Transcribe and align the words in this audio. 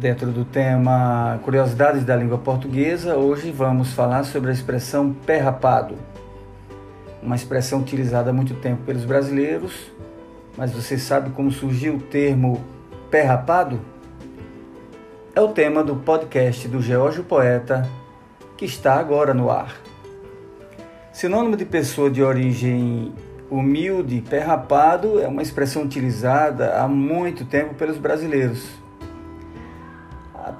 Dentro 0.00 0.32
do 0.32 0.46
tema 0.46 1.38
Curiosidades 1.42 2.06
da 2.06 2.16
Língua 2.16 2.38
Portuguesa, 2.38 3.16
hoje 3.16 3.52
vamos 3.52 3.92
falar 3.92 4.24
sobre 4.24 4.48
a 4.48 4.52
expressão 4.54 5.12
pé 5.12 5.36
rapado. 5.36 5.94
Uma 7.22 7.36
expressão 7.36 7.80
utilizada 7.80 8.30
há 8.30 8.32
muito 8.32 8.54
tempo 8.54 8.82
pelos 8.86 9.04
brasileiros, 9.04 9.92
mas 10.56 10.72
você 10.72 10.96
sabe 10.96 11.28
como 11.32 11.50
surgiu 11.50 11.96
o 11.96 12.00
termo 12.00 12.64
pé 13.10 13.24
rapado? 13.24 13.78
É 15.34 15.40
o 15.42 15.48
tema 15.48 15.84
do 15.84 15.96
podcast 15.96 16.66
do 16.66 16.80
Geórgio 16.80 17.22
Poeta, 17.22 17.86
que 18.56 18.64
está 18.64 18.94
agora 18.94 19.34
no 19.34 19.50
ar. 19.50 19.76
Sinônimo 21.12 21.58
de 21.58 21.66
pessoa 21.66 22.08
de 22.08 22.22
origem 22.22 23.12
humilde, 23.50 24.24
pé 24.26 24.38
rapado 24.38 25.20
é 25.20 25.28
uma 25.28 25.42
expressão 25.42 25.82
utilizada 25.82 26.80
há 26.80 26.88
muito 26.88 27.44
tempo 27.44 27.74
pelos 27.74 27.98
brasileiros 27.98 28.80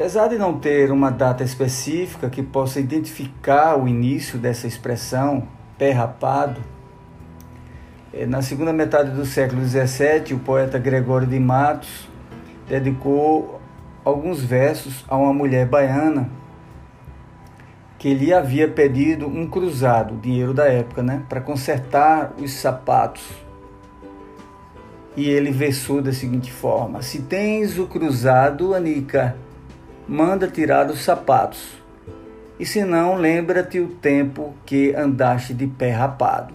Apesar 0.00 0.28
de 0.28 0.38
não 0.38 0.58
ter 0.58 0.90
uma 0.90 1.10
data 1.10 1.44
específica 1.44 2.30
que 2.30 2.42
possa 2.42 2.80
identificar 2.80 3.78
o 3.78 3.86
início 3.86 4.38
dessa 4.38 4.66
expressão, 4.66 5.46
pé 5.76 5.90
rapado, 5.90 6.58
eh, 8.10 8.24
na 8.24 8.40
segunda 8.40 8.72
metade 8.72 9.10
do 9.10 9.26
século 9.26 9.62
XVII, 9.62 10.32
o 10.32 10.38
poeta 10.38 10.78
Gregório 10.78 11.26
de 11.26 11.38
Matos 11.38 12.08
dedicou 12.66 13.60
alguns 14.02 14.42
versos 14.42 15.04
a 15.06 15.18
uma 15.18 15.34
mulher 15.34 15.66
baiana 15.66 16.30
que 17.98 18.14
lhe 18.14 18.32
havia 18.32 18.66
pedido 18.68 19.26
um 19.26 19.46
cruzado, 19.46 20.16
dinheiro 20.16 20.54
da 20.54 20.64
época, 20.64 21.02
né, 21.02 21.22
para 21.28 21.42
consertar 21.42 22.32
os 22.38 22.54
sapatos. 22.54 23.28
E 25.14 25.28
ele 25.28 25.50
versou 25.50 26.00
da 26.00 26.10
seguinte 26.10 26.50
forma: 26.50 27.02
Se 27.02 27.20
tens 27.20 27.78
o 27.78 27.86
cruzado, 27.86 28.74
Anica, 28.74 29.36
manda 30.10 30.48
tirar 30.48 30.90
os 30.90 31.04
sapatos, 31.04 31.78
e 32.58 32.66
se 32.66 32.82
não, 32.82 33.14
lembra-te 33.14 33.78
o 33.78 33.86
tempo 33.86 34.52
que 34.66 34.92
andaste 34.92 35.54
de 35.54 35.68
pé 35.68 35.92
rapado. 35.92 36.52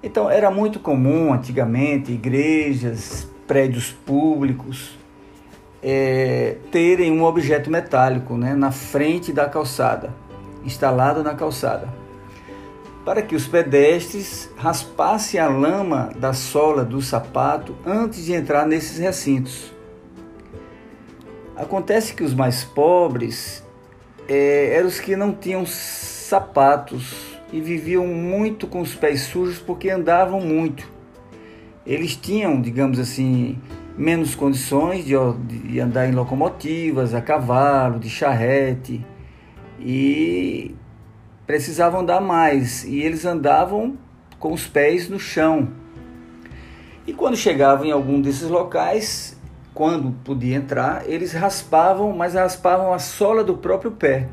Então, 0.00 0.30
era 0.30 0.48
muito 0.48 0.78
comum 0.78 1.32
antigamente 1.32 2.12
igrejas, 2.12 3.26
prédios 3.44 3.90
públicos, 3.90 4.96
é, 5.82 6.58
terem 6.70 7.10
um 7.10 7.24
objeto 7.24 7.68
metálico 7.68 8.36
né, 8.36 8.54
na 8.54 8.70
frente 8.70 9.32
da 9.32 9.48
calçada, 9.48 10.14
instalado 10.64 11.24
na 11.24 11.34
calçada, 11.34 11.88
para 13.04 13.20
que 13.20 13.34
os 13.34 13.48
pedestres 13.48 14.48
raspassem 14.56 15.40
a 15.40 15.48
lama 15.48 16.12
da 16.16 16.32
sola 16.32 16.84
do 16.84 17.02
sapato 17.02 17.74
antes 17.84 18.24
de 18.24 18.32
entrar 18.32 18.64
nesses 18.64 18.98
recintos. 18.98 19.72
Acontece 21.62 22.12
que 22.12 22.24
os 22.24 22.34
mais 22.34 22.64
pobres 22.64 23.62
é, 24.28 24.74
eram 24.74 24.88
os 24.88 24.98
que 24.98 25.14
não 25.14 25.32
tinham 25.32 25.64
sapatos 25.64 27.14
e 27.52 27.60
viviam 27.60 28.04
muito 28.04 28.66
com 28.66 28.80
os 28.80 28.96
pés 28.96 29.20
sujos 29.20 29.60
porque 29.60 29.88
andavam 29.88 30.40
muito. 30.40 30.90
Eles 31.86 32.16
tinham, 32.16 32.60
digamos 32.60 32.98
assim, 32.98 33.60
menos 33.96 34.34
condições 34.34 35.04
de, 35.04 35.14
de 35.46 35.78
andar 35.78 36.08
em 36.08 36.10
locomotivas, 36.10 37.14
a 37.14 37.22
cavalo, 37.22 38.00
de 38.00 38.10
charrete 38.10 39.06
e 39.78 40.74
precisavam 41.46 42.00
andar 42.00 42.20
mais 42.20 42.82
e 42.82 43.02
eles 43.02 43.24
andavam 43.24 43.96
com 44.36 44.52
os 44.52 44.66
pés 44.66 45.08
no 45.08 45.20
chão. 45.20 45.68
E 47.06 47.12
quando 47.12 47.36
chegavam 47.36 47.86
em 47.86 47.92
algum 47.92 48.20
desses 48.20 48.48
locais, 48.50 49.40
quando 49.74 50.12
podia 50.22 50.56
entrar, 50.56 51.08
eles 51.08 51.32
raspavam, 51.32 52.12
mas 52.12 52.34
raspavam 52.34 52.92
a 52.92 52.98
sola 52.98 53.42
do 53.42 53.56
próprio 53.56 53.90
pé 53.90 54.28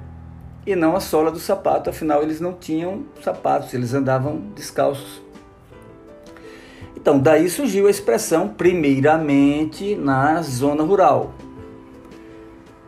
e 0.66 0.76
não 0.76 0.96
a 0.96 1.00
sola 1.00 1.32
do 1.32 1.40
sapato, 1.40 1.90
afinal 1.90 2.22
eles 2.22 2.42
não 2.42 2.54
tinham 2.54 3.06
sapatos, 3.24 3.74
eles 3.74 3.94
andavam 3.94 4.38
descalços. 4.56 5.22
Então, 6.96 7.18
daí 7.18 7.50
surgiu 7.50 7.88
a 7.88 7.90
expressão 7.90 8.50
primeiramente 8.50 9.96
na 9.96 10.42
zona 10.42 10.84
rural. 10.84 11.34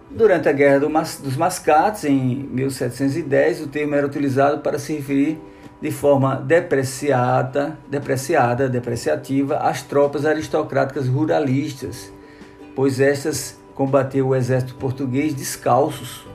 Durante 0.10 0.50
a 0.50 0.52
Guerra 0.52 0.80
dos 0.80 1.38
Mascates, 1.38 2.04
em 2.04 2.36
1710, 2.52 3.62
o 3.62 3.68
termo 3.68 3.96
era 3.96 4.06
utilizado 4.06 4.60
para 4.60 4.78
se 4.78 4.94
referir 4.94 5.40
de 5.82 5.90
forma 5.90 6.36
depreciada, 6.36 7.80
depreciada, 7.90 8.68
depreciativa 8.68 9.56
às 9.58 9.82
tropas 9.82 10.26
aristocráticas 10.26 11.08
ruralistas 11.08 12.12
pois 12.76 13.00
estas 13.00 13.60
combateu 13.74 14.28
o 14.28 14.36
exército 14.36 14.76
português 14.76 15.34
descalços, 15.34 16.26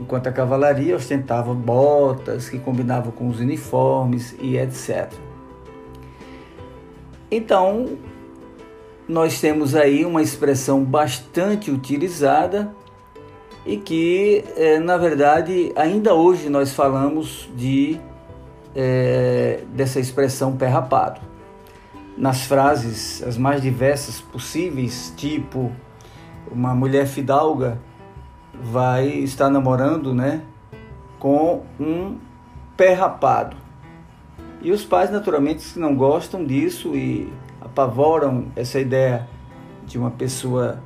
enquanto 0.00 0.26
a 0.26 0.32
cavalaria 0.32 0.96
ostentava 0.96 1.54
botas 1.54 2.48
que 2.48 2.58
combinavam 2.58 3.12
com 3.12 3.28
os 3.28 3.40
uniformes 3.40 4.34
e 4.40 4.56
etc. 4.56 5.12
Então, 7.30 7.98
nós 9.08 9.40
temos 9.40 9.74
aí 9.74 10.04
uma 10.04 10.22
expressão 10.22 10.82
bastante 10.84 11.70
utilizada 11.70 12.74
e 13.64 13.76
que, 13.76 14.44
é, 14.56 14.78
na 14.78 14.96
verdade, 14.96 15.72
ainda 15.76 16.14
hoje 16.14 16.48
nós 16.48 16.72
falamos 16.72 17.48
de 17.54 18.00
é, 18.74 19.60
dessa 19.72 20.00
expressão 20.00 20.56
pé 20.56 20.66
rapado 20.66 21.20
nas 22.16 22.42
frases 22.42 23.22
as 23.22 23.36
mais 23.36 23.62
diversas 23.62 24.20
possíveis, 24.20 25.12
tipo 25.16 25.72
uma 26.50 26.74
mulher 26.74 27.06
fidalga 27.06 27.78
vai 28.54 29.06
estar 29.08 29.48
namorando, 29.48 30.14
né, 30.14 30.42
com 31.18 31.64
um 31.80 32.18
pé 32.76 32.92
rapado. 32.92 33.56
E 34.60 34.70
os 34.70 34.84
pais 34.84 35.10
naturalmente 35.10 35.78
não 35.78 35.96
gostam 35.96 36.44
disso 36.44 36.94
e 36.94 37.32
apavoram 37.60 38.46
essa 38.54 38.78
ideia 38.78 39.28
de 39.86 39.98
uma 39.98 40.10
pessoa 40.10 40.80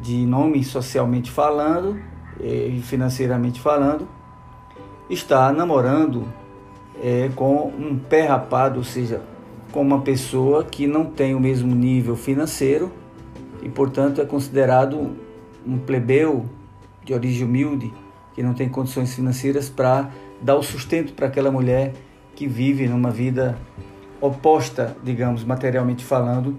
de 0.00 0.24
nome 0.24 0.62
socialmente 0.64 1.30
falando 1.30 2.00
e 2.40 2.80
financeiramente 2.82 3.60
falando 3.60 4.08
está 5.10 5.52
namorando 5.52 6.28
é, 7.02 7.30
com 7.34 7.68
um 7.68 7.98
pé 7.98 8.26
rapado, 8.26 8.78
ou 8.78 8.84
seja, 8.84 9.22
com 9.72 9.82
uma 9.82 10.00
pessoa 10.00 10.64
que 10.64 10.86
não 10.86 11.04
tem 11.04 11.34
o 11.34 11.40
mesmo 11.40 11.74
nível 11.74 12.16
financeiro 12.16 12.90
e, 13.62 13.68
portanto, 13.68 14.20
é 14.20 14.24
considerado 14.24 15.16
um 15.66 15.78
plebeu 15.78 16.46
de 17.04 17.12
origem 17.12 17.46
humilde 17.46 17.92
que 18.34 18.42
não 18.42 18.54
tem 18.54 18.68
condições 18.68 19.14
financeiras 19.14 19.68
para 19.68 20.10
dar 20.40 20.56
o 20.56 20.62
sustento 20.62 21.12
para 21.12 21.26
aquela 21.26 21.50
mulher 21.50 21.92
que 22.34 22.46
vive 22.46 22.86
numa 22.86 23.10
vida 23.10 23.58
oposta, 24.20 24.96
digamos, 25.02 25.44
materialmente 25.44 26.04
falando, 26.04 26.56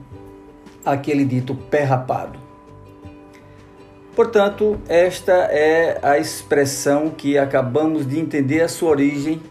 àquele 0.85 1.25
dito 1.25 1.55
pé 1.55 1.83
rapado. 1.83 2.39
Portanto, 4.15 4.77
esta 4.89 5.31
é 5.31 5.97
a 6.03 6.17
expressão 6.17 7.09
que 7.09 7.37
acabamos 7.37 8.05
de 8.05 8.19
entender 8.19 8.61
a 8.61 8.67
sua 8.67 8.89
origem 8.89 9.41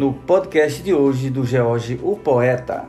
no 0.00 0.14
podcast 0.14 0.82
de 0.82 0.94
hoje 0.94 1.28
do 1.28 1.44
George 1.44 2.00
o 2.02 2.16
Poeta. 2.16 2.88